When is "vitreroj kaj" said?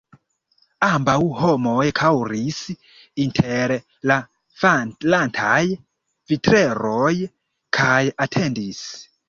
6.33-8.03